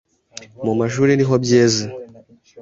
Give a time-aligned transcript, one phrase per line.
[0.65, 1.83] mu mashuli niho byeze